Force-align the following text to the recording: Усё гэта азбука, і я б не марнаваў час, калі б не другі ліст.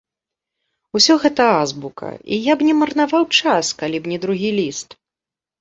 Усё 0.99 1.17
гэта 1.25 1.45
азбука, 1.63 2.09
і 2.37 2.41
я 2.51 2.55
б 2.57 2.71
не 2.71 2.75
марнаваў 2.81 3.23
час, 3.41 3.65
калі 3.83 3.97
б 4.07 4.15
не 4.15 4.21
другі 4.25 4.49
ліст. 4.59 4.89